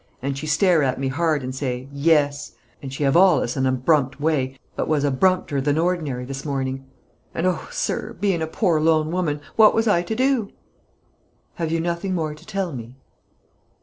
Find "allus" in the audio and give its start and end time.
3.15-3.55